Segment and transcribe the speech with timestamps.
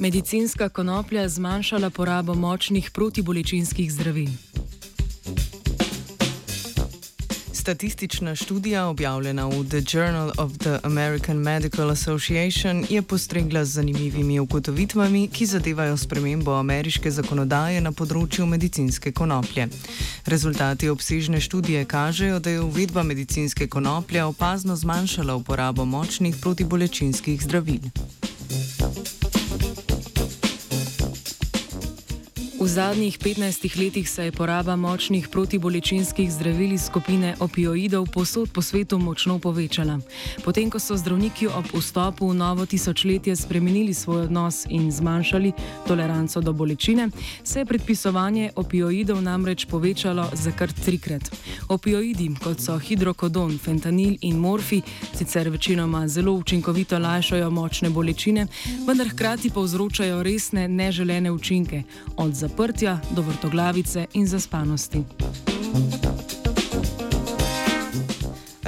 [0.00, 4.28] Medicinska konoplja zmanjšala porabo močnih protibolečinskih zdravil.
[7.52, 14.40] Statistična študija, objavljena v The Journal of the American Medical Association, je postregla z zanimivimi
[14.40, 19.68] ugotovitvami, ki zadevajo spremembo ameriške zakonodaje na področju medicinske konoplje.
[20.26, 27.92] Rezultati obsežne študije kažejo, da je uvedba medicinske konoplje opazno zmanjšala uporabo močnih protibolečinskih zdravil.
[32.60, 38.62] V zadnjih 15 letih se je poraba močnih protibolečinskih zdravil iz skupine opioidov posod po
[38.62, 39.96] svetu močno povečala.
[40.44, 45.52] Potem, ko so zdravniki ob vstopu v novo tisočletje spremenili svoj odnos in zmanjšali
[45.88, 47.08] toleranco do bolečine,
[47.44, 51.32] se je predpisovanje opioidov namreč povečalo za kar trikrat.
[51.68, 54.82] Opioidi, kot so hidrokodon, fentanil in morfi,
[55.16, 58.46] sicer večinoma zelo učinkovito lajšajo močne bolečine,
[58.86, 61.82] vendar hkrati povzročajo resne neželene učinke
[62.32, 62.49] zaprtja
[63.14, 65.04] do vrtoglavice in zaspanosti.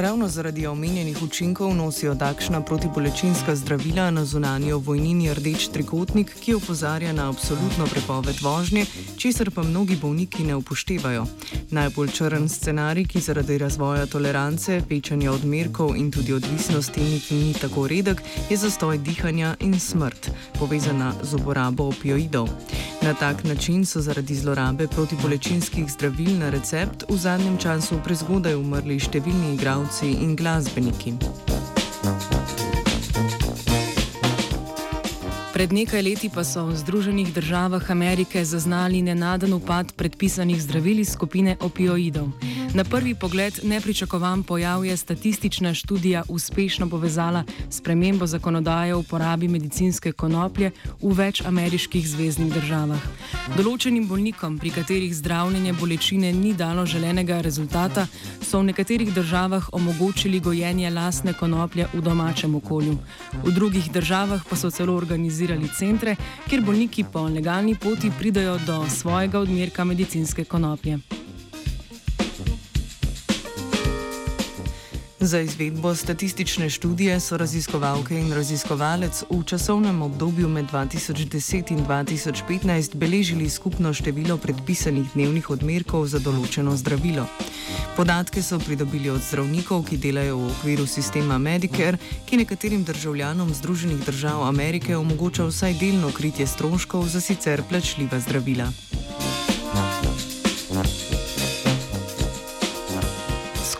[0.00, 7.12] Ravno zaradi omenjenih učinkov nosijo takšna protibolečinska zdravila na zunanji vojnini rdeč trikotnik, ki opozarja
[7.12, 11.26] na absolutno prepoved vožnje, česar pa mnogi bolniki ne upoštevajo.
[11.70, 17.88] Najbolj črn scenarij, ki zaradi razvoja tolerance, večanja odmerkov in tudi odvisnosti niti ni tako
[17.88, 22.48] redek, je zastoj dihanja in smrt, povezana z uporabo opioidov.
[23.02, 28.98] Na tak način so zaradi zlorabe protibolečinskih zdravil na recept v zadnjem času prezgodaj umrli
[29.00, 31.16] številni igralci in glasbeniki.
[35.60, 41.12] Pred nekaj leti pa so v Združenih državah Amerike zaznali nenaden upad predpisanih zdravil iz
[41.12, 42.32] skupine opioidov.
[42.72, 49.48] Na prvi pogled nepričakovan pojav je statistična študija uspešno povezala s premembo zakonodaje o uporabi
[49.48, 50.70] medicinske konoplje
[51.02, 53.02] v več ameriških zvezdnih državah.
[53.56, 58.06] Določenim bolnikom, pri katerih zdravljenje bolečine ni dalo želenega rezultata,
[58.40, 62.96] so v nekaterih državah omogočili gojenje lastne konoplje v domačem okolju.
[63.44, 66.16] V drugih državah pa so celo organizirali centre,
[66.48, 71.19] kjer bolniki po legalni poti pridajo do svojega odmerka medicinske konoplje.
[75.22, 82.96] Za izvedbo statistične študije so raziskovalke in raziskovalec v časovnem obdobju med 2010 in 2015
[82.96, 87.26] beležili skupno število predpisanih dnevnih odmerkov za določeno zdravilo.
[87.96, 94.00] Podatke so pridobili od zdravnikov, ki delajo v okviru sistema Medicare, ki nekaterim državljanom Združenih
[94.06, 98.72] držav Amerike omogoča vsaj delno kritje stroškov za sicer plačljiva zdravila.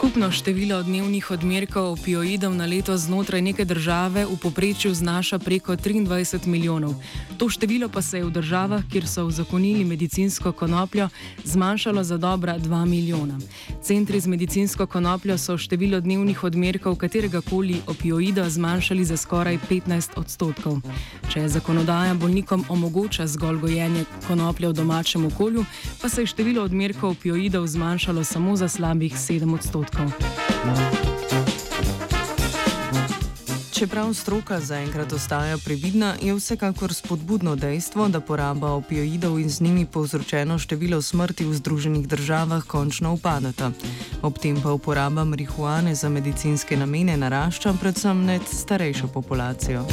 [0.00, 6.46] Skupno število dnevnih odmerkov opioidov na leto znotraj neke države v poprečju znaša preko 23
[6.48, 6.94] milijonov.
[7.36, 11.08] To število pa se je v državah, kjer so uzakonili medicinsko konopljo,
[11.44, 13.36] zmanjšalo za dobra 2 milijona.
[13.82, 20.16] Centri z medicinsko konopljo so število dnevnih odmerkov katerega koli opioida zmanjšali za skoraj 15
[20.16, 20.80] odstotkov.
[21.28, 25.64] Če zakonodaja bolnikom omogoča zgolj gojenje konoplje v domačem okolju,
[26.00, 29.89] pa se je število odmerkov opioidov zmanjšalo samo za slabih 7 odstotkov.
[33.80, 39.86] Čeprav stroka zaenkrat ostaja previdna, je vsekakor spodbudno dejstvo, da poraba opioidov in z njimi
[39.86, 43.70] povzročeno število smrti v Združenih državah končno upadata.
[44.22, 49.86] Ob tem pa uporaba marihuane za medicinske namene narašča, predvsem med starejšo populacijo.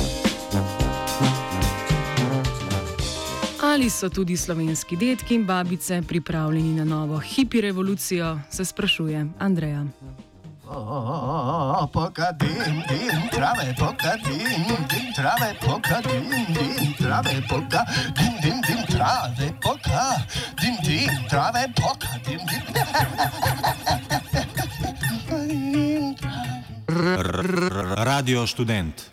[3.77, 9.85] Ali so tudi slovenski detki in babice pripravljeni na novo hipi revolucijo, se sprašuje Andreja.
[11.93, 12.81] Poka dim,
[13.31, 14.65] trave, poka dim,
[15.15, 17.85] trave, poka dim, dim, trave, poka
[18.17, 20.05] dim, dim, dim, trave, poka
[20.61, 22.61] dim, dim, trave, poka dim, dim.
[27.95, 29.01] Radio študent.